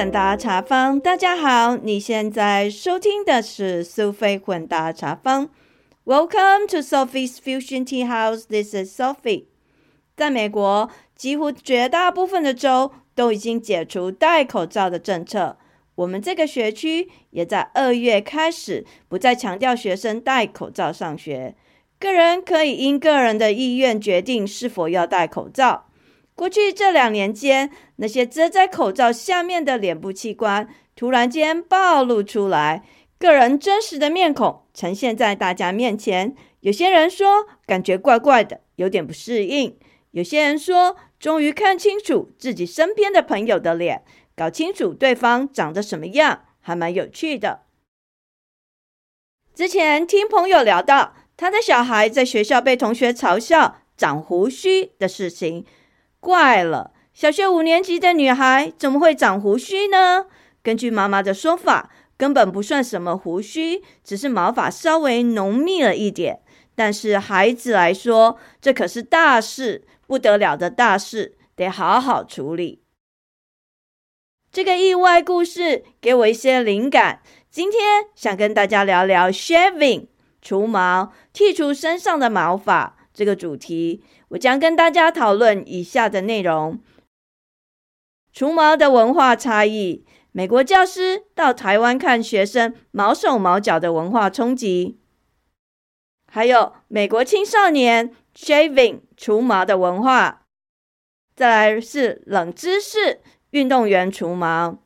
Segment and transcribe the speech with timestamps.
[0.00, 5.50] 混搭茶坊，大家好，你现在收听的是苏菲混搭茶坊。
[6.06, 8.46] Welcome to Sophie's Fusion Tea House.
[8.48, 9.44] This is Sophie.
[10.16, 15.58] 在美国，几乎绝大部分的州都已经解除戴口罩的政策。
[15.96, 21.54] 我们这个学区也在二月开始不再强调学生戴口罩上学，
[21.98, 25.89] 个人可以因个人的意愿决定是否要戴口罩。
[26.40, 30.66] 过去这两年间，那些遮在口罩下面的脸部器官
[30.96, 32.82] 突然间暴露出来，
[33.18, 36.34] 个人真实的面孔呈现在大家面前。
[36.60, 39.72] 有些人说感觉怪怪的，有点不适应；
[40.12, 44.02] 有些人说终于看清楚自己身边的朋友的脸，
[44.34, 47.64] 搞清楚对方长得什么样，还蛮有趣的。
[49.54, 55.66] 之前听朋友聊到他的小孩在学校被同学嘲笑长胡须的事情。
[56.20, 60.26] 怪了，小学五年级的女孩怎么会长胡须呢？
[60.62, 66.40] 根据妈妈的说法，根本不算什么胡须，只是毛发稍微浓密了一点。
[66.74, 72.82] 但是孩子来说，这可是大事，不得了的大事，得好好处理。
[74.52, 80.08] 这个意外故事给我一些灵感，今天想跟大家聊聊 shaving
[80.42, 84.02] 除毛，剔除身上的毛发这个主题。
[84.30, 86.80] 我将跟大家讨论以下的内容：
[88.32, 95.00] 除毛的文化差异，美国教师到台湾看学生毛手毛脚的文化冲击，
[96.30, 100.42] 还有美国青少年 shaving 除毛的文化。
[101.34, 103.20] 再来是冷知识：
[103.50, 104.78] 运动员除毛。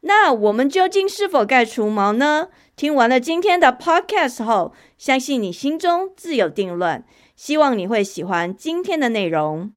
[0.00, 2.48] 那我们究竟是否该除毛呢？
[2.76, 7.04] 听完了今天的 podcast 后，相信你心中自有定论。
[7.38, 9.72] 希望你会喜欢今天的内容。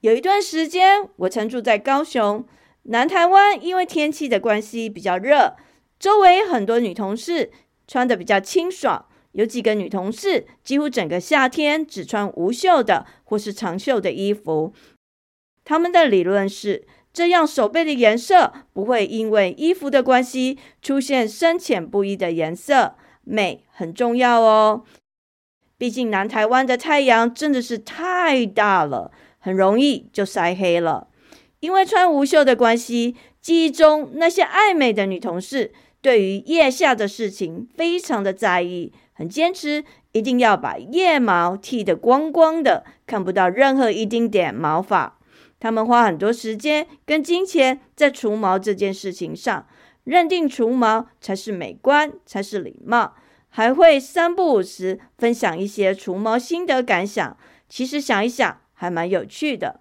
[0.00, 2.46] 有一段时间，我曾住在高雄
[2.84, 5.54] 南台湾，因为天气的关系比较热，
[5.98, 7.52] 周围很多女同事
[7.86, 14.72] 穿的比较清爽，有几个女同事几乎整个夏天只穿无袖的或是长袖的衣服。
[15.66, 24.84] 他们的理论是，这样手背的颜色不会因为衣服的关系出现深浅不一的颜色，美很重要哦。
[25.82, 29.10] 毕竟南台湾的太阳真的是太大了，
[29.40, 31.08] 很容易就晒黑了。
[31.58, 39.82] 因为穿无袖的关系，记忆中那些爱美的女同事对于腋下的事情非常的在意，很坚持
[40.12, 45.18] 一定要把腋毛剃得光光的，看不到任何一丁点毛发。
[45.58, 49.66] 他们花很多时间跟金钱在除毛这件事情上，
[50.04, 53.14] 认定除毛才是美观，才是礼貌。
[53.54, 57.36] 还会三不五时分享一些除毛心得感想，
[57.68, 59.80] 其实想一想还蛮有趣的。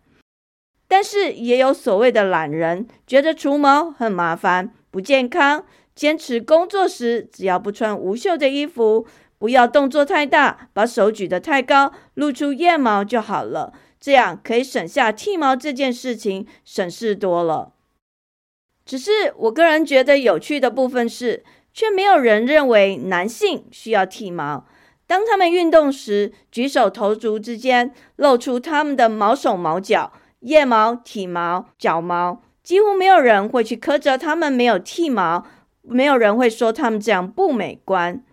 [0.89, 5.65] 但是也有所谓的懒人，觉得除毛很麻烦、不健康，
[5.95, 13.71] 坚持工作时只要不穿无袖的衣服，不要动作太大，把手举得太高，露出腋毛就好了，
[14.01, 17.71] 这样可以省下剃毛这件事情，省事多了。
[18.85, 21.45] 只是我个人觉得有趣的部分是。
[21.73, 24.65] 却没有人认为男性需要剃毛。
[25.07, 35.45] 当他们运动时，举手投足之间露出他们的毛手毛脚、腋毛、体毛、脚毛，几乎没有人会去苛责他们没有剃毛，
[35.81, 38.23] 没有人会说他们这样不美观。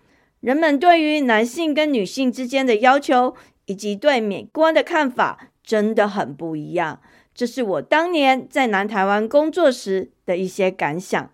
[0.40, 3.34] 人们对于男性跟女性之间的要求
[3.64, 7.00] 以及对美观的看法真的很不一样。
[7.34, 11.30] 这是我当年在南台湾工作时的一些感想。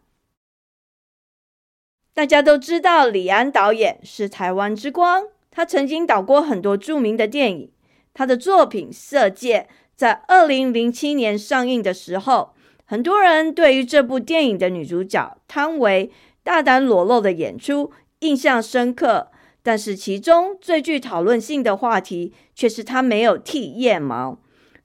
[2.14, 7.70] 大家都知道李安导演是台湾之光，他曾经导过很多著名的电影。
[8.14, 9.66] 他的作品《色戒》
[9.96, 12.54] 在二零零七年上映的时候，
[12.84, 16.12] 很多人对于这部电影的女主角汤唯
[16.44, 17.90] 大胆裸露的演出
[18.20, 19.32] 印象深刻。
[19.64, 24.38] 但是其中最具讨论性的话题却是她没有剃腋毛。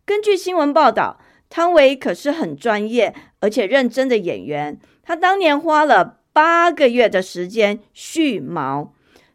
[0.04, 6.16] 根据新闻报道，汤唯可是很专业而且认真的演员，她当年花了。
[6.40, 8.94] 八个月的时间蓄毛，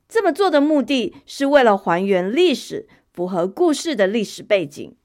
[0.08, 4.96] 这么做的目的是为了还原历史，符合故事的历史背景。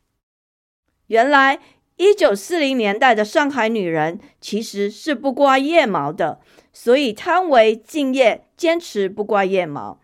[1.07, 1.59] 原来，
[1.97, 6.39] 一九四零年代的上海女人其实是不刮腋毛的，
[6.71, 9.99] 所以汤唯敬业坚持不刮腋毛。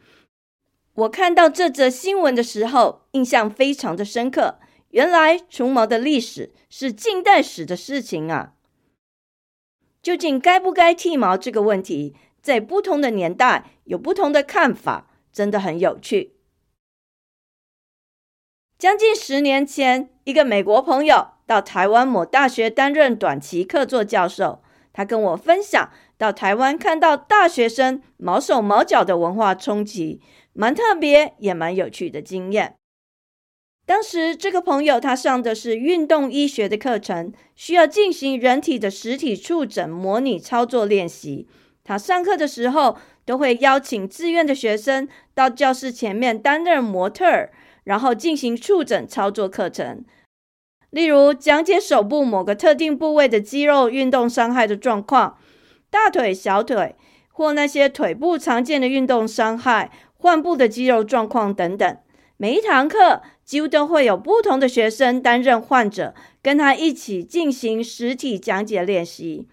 [0.95, 4.59] 我看到这则新闻的时候，印象非常的深刻。
[4.89, 8.54] 原来除毛的历史是近代史的事情啊。
[10.05, 16.35] 究竟该不该剃毛这个问题，在不同的年代有不同的看法，真的很有趣。
[18.77, 24.61] 将近十年前，一个美国朋友到台湾某大学担任短期客座教授，
[24.93, 30.21] 他跟我分享到台湾看到大学生毛手毛脚的文化冲击，
[30.53, 32.75] 蛮特别也蛮有趣的经验。
[33.85, 41.47] 当时这个朋友他上的是运动医学的课程，需要进行人体的实体触诊模拟操作练习。
[41.83, 47.51] 他上课的时候都会邀请自愿的学生到教室前面担任模特儿，
[47.83, 50.03] 然后进行触诊操作课程。
[50.89, 55.37] 例如讲解手部某个特定部位的肌肉运动伤害的状况，
[55.91, 56.95] 大腿、小腿
[57.29, 61.97] 或那些腿部常见的运动伤害、患部的肌肉状况等等。
[62.37, 69.47] 每一堂课几乎都会有不同的学生担任患者，跟他一起进行实体讲解练习。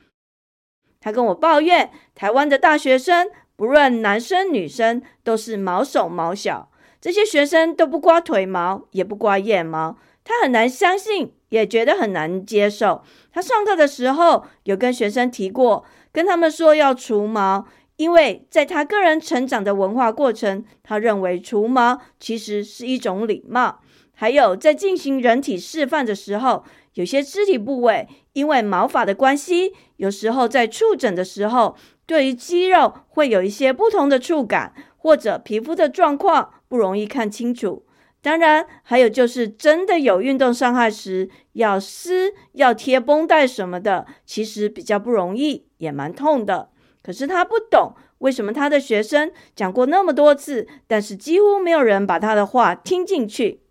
[0.99, 9.99] 他跟我抱怨，台湾的大学生不论男生女生都是毛手毛脚，这些学生都不刮腿毛，也不刮腋毛。
[10.25, 13.03] 他很难相信，也觉得很难接受。
[13.33, 17.67] 他上课的时候有跟学生提过，跟他们说要除毛。
[18.03, 23.79] 因为在他个人成长的文化过程，他认为除毛其实是一种礼貌。
[24.13, 26.65] 还有在进行人体示范的时候，
[26.95, 37.87] 有些肢体部位因为毛发的关系，有时候在触诊的时候，对于肌肉会有一些不同的触感，或者皮肤的状况不容易看清楚。
[38.21, 46.71] 当然，还有就是真的有运动伤害时，要撕、要贴绷带什么的，其实比较不容易，也蛮痛的。
[47.03, 53.63] 可是他不懂为什么他的学生讲过那么多次，但是几乎没有人把他的话听进去。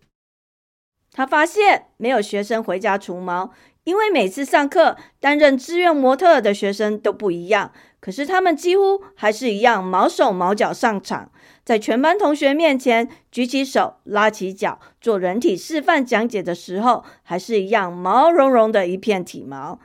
[1.10, 3.52] 他发现没有学生回家除毛，
[3.84, 11.32] 因为每次上课担任志愿模特的学生都不一样，可是他们几乎还是一样毛手毛脚上场，
[11.64, 19.80] 在全班同学面前举起手、拉起脚做人体示范讲解的时候，还是一样毛茸茸的一片体毛。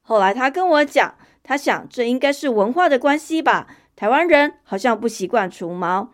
[0.00, 1.16] 后来他跟我讲。
[1.44, 3.68] 他想，这应该是文化的关系吧。
[3.94, 6.10] 台湾人好像不习惯除毛。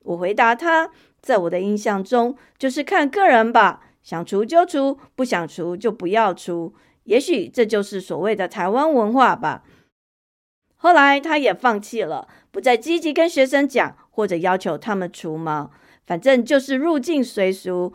[0.00, 0.90] 我回答他，
[1.20, 6.74] 在我的印象中，就是看个人吧，想除就除，不想除就不要除。
[7.04, 9.62] 也许这就是所谓的台湾文化吧。
[10.76, 15.70] 后来他也放弃了，不再积极跟学生讲，或者要求他们除毛，
[16.06, 17.92] 反正就是入境随俗。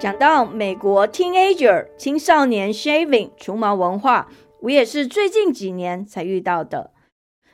[0.00, 4.28] 讲到美国 teenager 青少年 shaving 除毛文化，
[4.60, 6.92] 我也是最近几年才遇到的。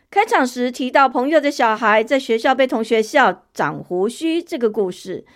[0.08, 5.26] 开场时提到朋友的小孩在学校被同学笑长胡须这个故事，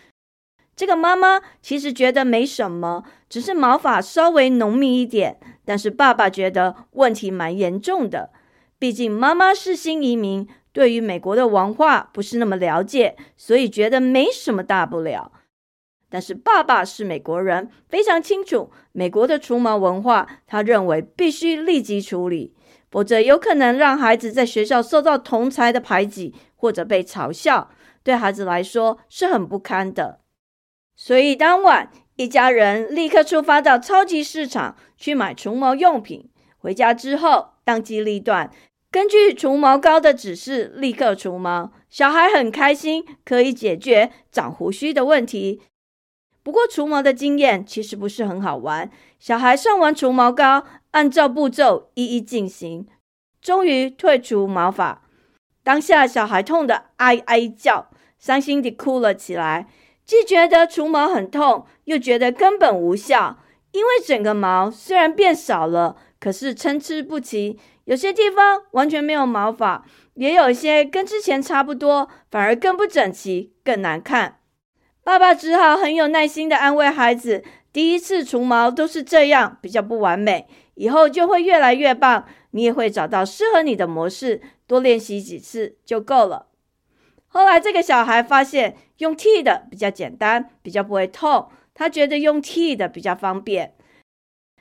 [0.76, 8.30] 这个妈妈其实觉得没什么，只是毛发稍微浓密一点，但是爸爸觉得问题蛮严重的。
[8.78, 15.32] 毕竟妈妈是新移民，对于美国的文化不是那么了解，所以觉得没什么大不了。
[16.10, 20.26] 但是爸爸是美国人，非常清楚美国的除毛文化。
[20.46, 22.52] 他认为必须立即处理，
[22.90, 27.70] 否则有可能让孩子在学校受到同才的排挤或者被嘲笑，
[28.02, 30.20] 对孩子来说是很不堪的。
[30.96, 36.28] 所以当晚，一家人立刻出发到超级市场去买除毛用品。
[36.58, 38.50] 回家之后，当机立断，
[38.90, 41.72] 根据除毛膏的指示，立刻除毛。
[41.88, 45.62] 小孩很开心，可以解决长胡须的问题。
[46.42, 48.90] 不过除毛的经验其实不是很好玩。
[49.18, 52.86] 小孩上完除毛膏，按照步骤一一进行，
[53.42, 55.02] 终于退除毛发。
[55.62, 59.68] 当下小孩痛得哀哀叫，伤心地哭了起来。
[60.06, 63.38] 既觉得除毛很痛，又觉得根本无效，
[63.72, 74.39] 因为整个毛虽然变少了，可是参差不齐，有些地方完全没有毛发，也有一些跟之前差不多，反而更不整齐，更难看。
[75.10, 77.42] 爸爸只好很有耐心的安慰孩子
[77.74, 82.28] ：“第一次除毛都是这样，比较不完美，以后就会越来越棒。
[82.52, 86.46] 你也会找到适合你的模式，多练习几次就够了。”
[87.26, 93.74] 后来这个小孩发现用剃的比较简单，比较不会痛，他觉得用剃的比较方便。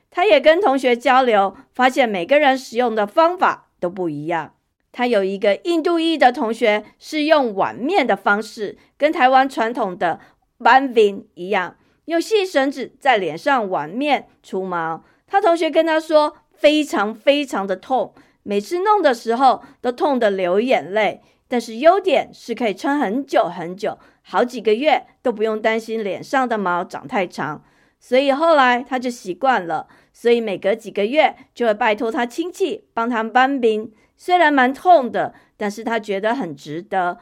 [0.10, 4.56] 他也跟同学交流，发现每个人使用的方法都不一样。
[4.92, 10.20] 他有一个印度裔的同学是用碗面的方式，跟台湾传统的。
[10.60, 11.76] 班 n 一样，
[12.06, 15.04] 用细绳子在脸上挽面除毛。
[15.26, 18.14] 他同学跟他说，非常非常的痛，
[18.44, 21.22] 每次弄的时候都痛得流眼泪。
[21.48, 27.64] 但是优点是可以撑很久很久，好几个月都不用担心脸上的毛长太长。
[28.00, 29.88] 所以后来他就习惯了。
[30.14, 33.92] 所以每隔几个月就会拜托他亲戚帮他搬兵。
[34.18, 37.20] 虽然蛮痛的，但是他觉得很值得。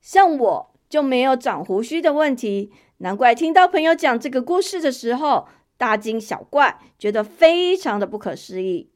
[0.00, 8.92] 像我就没有长胡须的问题，难怪听到朋友讲这个故事的时候大惊小怪，觉得非常的不可思议。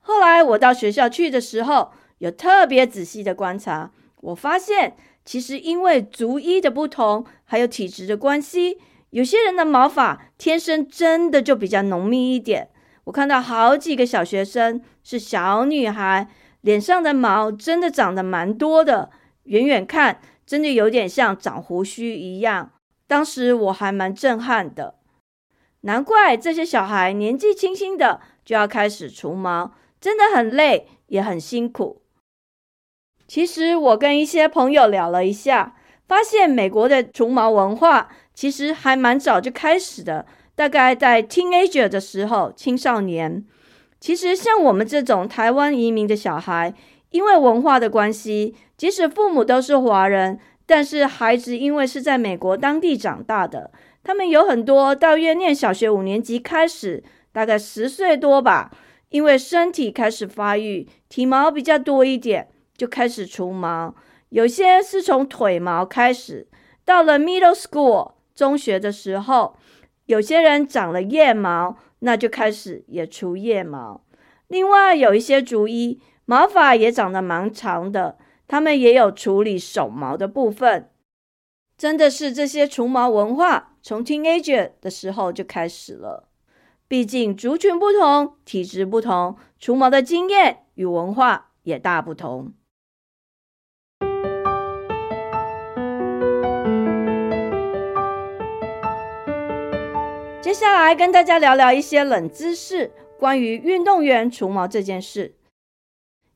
[0.00, 8.76] 后来我到学校去的时候，有特别仔细的观察，我发现其实因为族裔的不同，还有体质的关系，
[9.08, 12.68] 有些人的毛发天生真的就比较浓密一点。
[13.04, 16.28] 我看到好几个小学生是小女孩，
[16.60, 19.08] 脸上的毛真的长得蛮多的，
[19.44, 22.72] 远远看真的有点像长胡须一样。
[23.06, 24.94] 当时我还蛮震撼的，
[25.82, 32.00] 难怪这些小孩年纪轻轻的就要开始除毛，真的很累也很辛苦。
[33.26, 35.76] 其实我跟一些朋友聊了一下，
[36.06, 40.24] 发现美国的除毛文化其实还蛮早就开始的。
[40.54, 43.44] 大概在 teenager 的时候，青少年，
[44.00, 46.74] 其实像我们这种台湾移民的小孩，
[47.10, 53.70] 因为文化的关系，即使父母都是华人，但是孩子因为是在美国当地长大的，
[54.02, 58.70] 他们有很多到约念小学五年级开始，大概十岁多吧，
[59.10, 63.94] 因为身体开始发育，体毛比较多一点，就开始除毛。
[64.30, 66.46] 有些是从腿毛开始，
[66.84, 69.56] 到了 middle school 中学的时候。
[70.06, 74.00] 有些人长了腋毛，那就开始也除腋毛。
[74.46, 78.16] 另外有一些族医毛发也长得蛮长的，
[78.48, 80.90] 他们也有处理手毛的部分。
[81.76, 86.28] 真的是这些除毛文化从 teenager 的时候就开始了。
[86.88, 92.54] 毕竟族群不同，体质不同，除毛的经验与文化也大不同。
[100.40, 105.36] 接下来跟大家聊聊一些冷知识，关于运动员除毛这件事。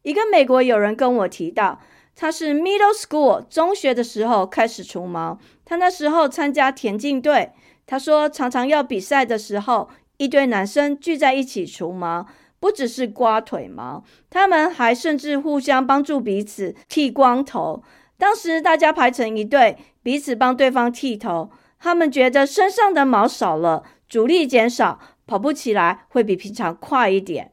[0.02, 1.80] 一个美国友人跟我提到，
[2.14, 5.38] 他是 middle school 中学的时候开始除毛。
[5.64, 7.52] 他那时候参加田径队，
[7.86, 9.88] 他说常常要比赛的时候，
[10.18, 12.26] 一堆男生聚在一起除毛，
[12.60, 17.82] 不只是刮腿毛，他们还甚至互相帮助彼此剃光头。
[18.18, 21.50] 当时大家排成一队，彼此帮对方剃头，
[21.80, 23.84] 他们觉得身上的毛少了。
[24.08, 27.52] 阻力减少，跑步起来会比平常快一点。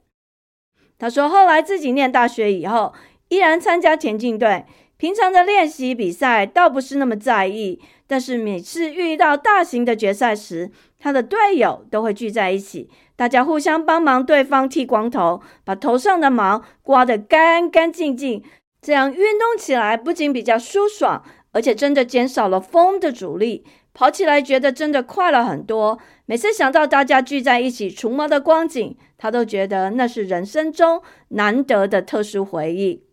[0.98, 2.94] 他说，后来自己念大学以后，
[3.30, 4.66] 依然参加田径队。
[4.98, 18.44] 平常的练习比赛倒不是那么在意，但是每次遇到大型的决赛时，他的队友都会聚在一起，大家互相帮忙对方剃光头，把头上的毛刮得干干净净。
[18.82, 23.64] 这样运动起来不仅比较舒爽，而且真的减少了风的阻力。
[23.94, 25.98] 跑起来觉得真的快了很多。
[26.26, 33.09] 每次想到大家聚在一起除毛的光景，他都觉得那是人生中难得的特殊回忆。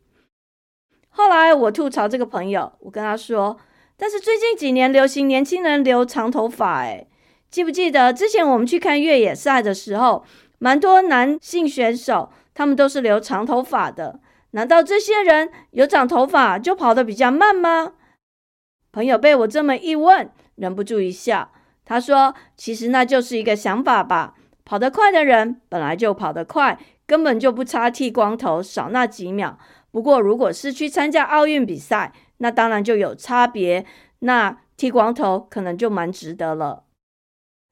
[1.16, 3.56] 后来我吐槽这个朋友，我跟他说
[3.96, 7.08] ：“但是最近几年流行年轻人留长头发，诶，
[7.50, 10.26] 记不记得之前我们去看越野赛的时候，
[10.58, 14.20] 蛮多男性选手他们都是留长头发的。
[14.50, 17.94] 难道这些人有长头发就跑得比较慢吗？”
[18.92, 20.30] 朋友被我这么一问。
[20.56, 21.50] 忍不住一笑，
[21.87, 24.35] 他说：“其实那就是一个想法吧。
[24.66, 29.58] 跑得快的人本来就跑得快，根本就不差剃光头少那几秒。
[29.96, 33.86] 不过，如果是去参加奥运比赛，那当然就有差别。
[34.18, 36.84] 那剃光头可能就蛮值得了。”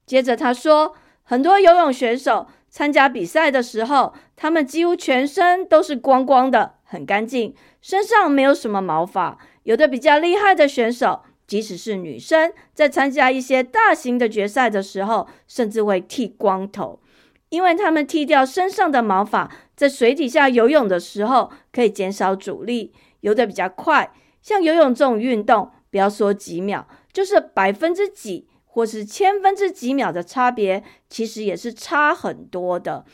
[0.07, 9.37] 接着他说：“很多游泳选手参加比赛的时候，他们几乎全身都是光光的，很干净，身上没有什么毛发。
[9.65, 17.01] 有的比较厉害的选手。”即使是女生在参加一些大型的决赛的时候，甚至会剃光头，
[17.55, 24.13] 因为他们剃掉身上的毛发，在水底下游泳的时候可以减少阻力，游得比较快。
[24.43, 33.05] 像游泳这种运动，不要说几秒，就是百分之几或是千分之几秒的差别，其实也是差很多的，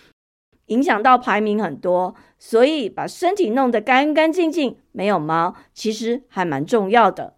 [0.69, 2.15] 影响到排名很多。
[2.39, 7.37] 所以把身体弄得干干净净，没有毛，其实还蛮重要的。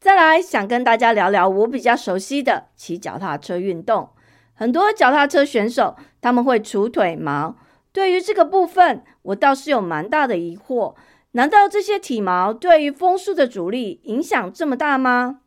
[0.00, 4.10] 再来想跟大家聊聊我比较熟悉的骑脚踏车运动。
[4.56, 7.54] 很多脚踏车选手他们会除腿毛，
[7.92, 10.96] 对于这个部分我倒是有蛮大的疑惑。
[11.32, 15.42] 难道这些体毛对于风速的阻力影响这么大吗？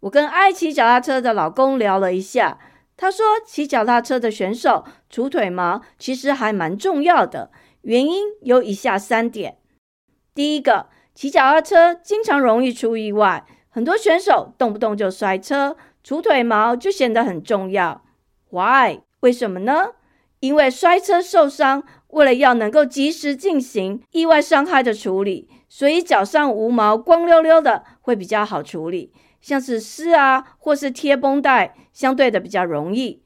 [0.00, 2.58] 我跟爱骑脚踏车的老公聊了一下，
[2.96, 9.58] 他说骑脚踏车的选手除腿毛其实还蛮重要的，原因有以下三点。
[10.34, 10.88] 第一个。
[11.14, 18.02] 骑脚踏车经常容易出意外，很多选手动不动就摔车，除腿毛就显得很重要。
[18.50, 19.00] Why？
[19.20, 19.90] 为什么呢？
[20.40, 29.12] 因为摔车受伤，为了要能够及时进行意外伤害的处理，所以脚上无毛、光溜溜的会比较好处理。
[29.40, 33.22] 像是撕啊，或是贴绷带，相对的比较容易。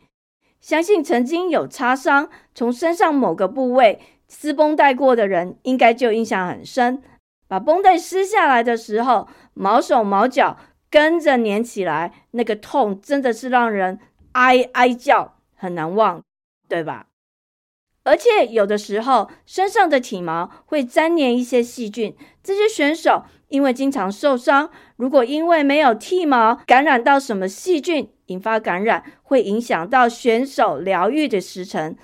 [0.61, 7.03] 相信曾经有擦伤，从身上某个部位撕绷带过的人，应该就印象很深。
[7.49, 10.57] 把绷带撕下来的时候，毛手毛脚
[10.91, 13.99] 跟着粘起来，那个痛真的是让人
[14.33, 16.23] 哀哀叫，很难忘，
[16.69, 17.07] 对吧？
[18.05, 31.97] 而且有的时候身上的体毛会粘连一些细菌，这些选手因为经常受伤，如果因为没有剃毛，感染到什么细菌，引发感染，会影响到选手疗愈的时程。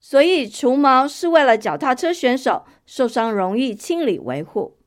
[0.00, 4.78] 所以除毛是为了脚踏车选手受伤容易清理维护。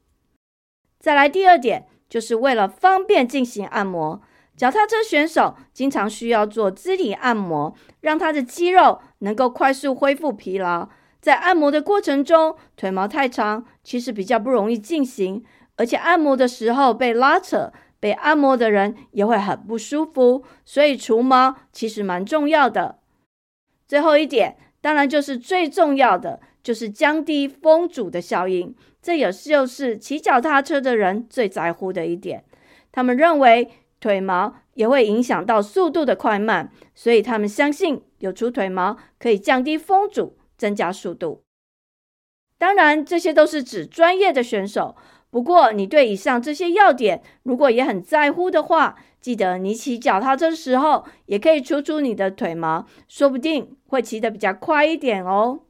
[0.99, 4.21] 再来第二点，就是为了方便进行按摩。
[4.55, 10.87] 脚踏车选手经常需要做肢体按摩，让他的肌肉能够快速恢复疲劳。
[11.19, 15.43] 在按摩的过程中，腿毛太长，其实比较不容易进行，
[15.75, 20.45] 而且按摩的时候被拉扯，被按摩的人也会很不舒服。
[20.63, 22.99] 所以除毛其实蛮重要的。
[23.87, 28.73] 最后一点，当然就是最重要的，就是降低风阻的效应。
[29.01, 32.45] 这也就是骑脚踏车的人最在乎的一点。
[32.93, 33.69] 他们认为。
[34.05, 41.41] 腿毛也会影响到速度的快慢，所以他们相信有除腿毛可以降低风阻，增加速度。
[42.59, 44.95] 当然，这些都是指专业的选手。
[45.31, 55.61] 不过，你对以上这些要点如果也很在乎的话，记得你骑脚踏车的时候也可以除除你的腿毛，说不定会骑得比较快一点哦。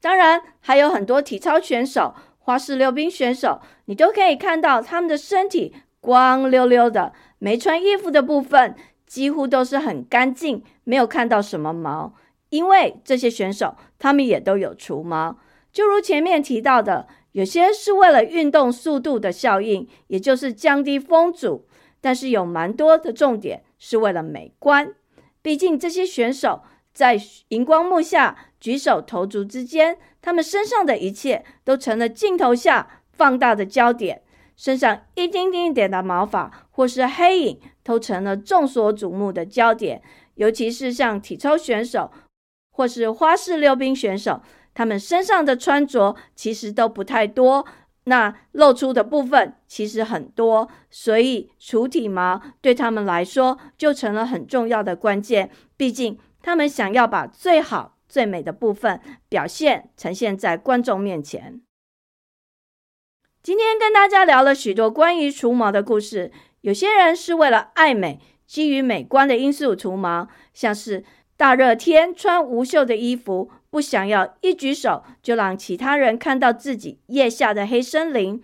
[0.00, 5.72] 当然，还有很多体操选手、花式溜冰选手，你都可以看到他们的身体。
[6.00, 8.74] 光溜溜的，没穿衣服的部分
[9.06, 12.14] 几乎都是很干净，没有看到什么毛。
[12.50, 15.38] 因为这些选手他们也都有除毛，
[15.70, 21.66] 就如前面提到的，有些是为了运动速度的效应，也就是降低风阻；
[22.00, 24.94] 但是有蛮多的重点是为了美观。
[25.42, 26.62] 毕竟这些选手
[26.94, 34.22] 在荧光幕下举手投足之间，他们身上的一切都成了镜头下放大的焦点。
[34.58, 40.02] 身上一丁丁点的毛发或是黑影，都成了众所瞩目的焦点。
[40.34, 42.10] 尤其是像体操选手
[42.72, 44.42] 或是花式溜冰选手，
[44.74, 47.64] 他们身上的穿着其实都不太多，
[48.04, 55.50] 那露出的部分其实很多，所以除体毛对他们来说就成了很重要的关键。
[55.76, 61.60] 毕竟他们想要把最好最美的部分表现呈现在观众面前。
[63.40, 66.32] 今天跟大家聊了许多关于除毛的故事。
[66.60, 71.04] 有些人是为了爱美，基于美观的因素除毛，像是
[71.36, 78.42] 大热天穿无袖的衣服，不想要一举手就让其他人看到自己腋下的黑森林。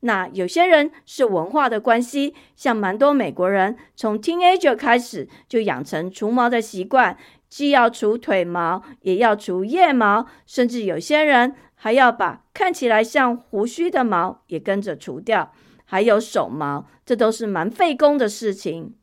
[0.00, 7.16] 那有些人是文化的关系，像蛮多美国人从 teenager 开始就养成除毛的习惯，
[7.52, 11.54] 既要除腿毛，也要除腋毛，甚至有些人。
[11.74, 15.52] 还要把看起来像胡须的毛也跟着除掉，
[15.84, 18.96] 还有手毛，这都是蛮费工的事情。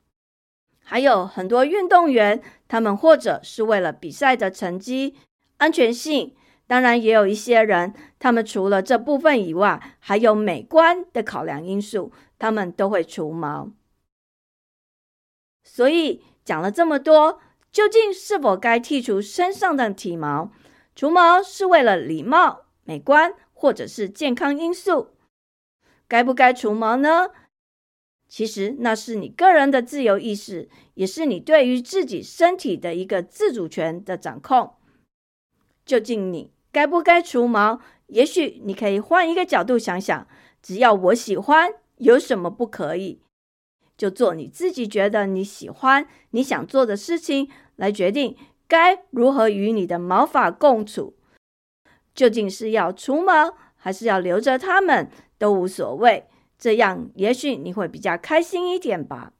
[0.83, 5.15] 还有很多运动员，他们或者是为了比赛的成绩、
[5.57, 6.35] 安全性，
[6.65, 13.69] 当然也有一些人，他们除了这部分以外，还有美观的考量因素，他们都会除毛。
[15.61, 20.51] 所以讲了这么多，究竟是否该剔除身上的体毛？
[20.95, 22.65] 除毛是为了礼貌。
[22.85, 25.09] 美观或者是健康因素，
[26.07, 27.29] 该不该除毛呢？
[28.27, 34.73] 其实那是你个人的自由意识，也是你对于自己身体的一个自主权的掌控。
[35.85, 37.79] 究竟你该不该除毛？
[38.07, 40.27] 也许你可以换一个角度想想：
[40.63, 43.21] 只要我喜欢，有什么不可以？
[43.99, 51.17] 就做你自己觉得你喜欢、你想做的事情，来决定该如何与你的毛发共处。
[52.15, 56.27] 究竟是要除毛，还是要留着它们，都无所谓。
[56.57, 59.33] 这样也许你会比较开心一点吧。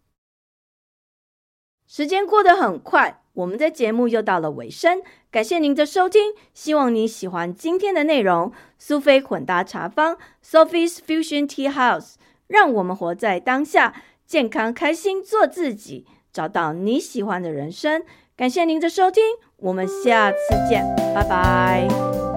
[1.88, 5.02] 时间过得很快，我们的节目又到了尾声。
[5.32, 8.52] 感谢您的收听，希望你喜欢今天的内容。
[8.78, 12.15] 苏菲混搭茶坊 （Sophie's Fusion Tea House），
[12.48, 18.04] 让我们活在当下，健康开心，做自己，找到你喜欢的人生。
[18.38, 19.24] 感谢您的收听，
[19.58, 20.38] 我们下次
[20.70, 22.29] 见，拜拜。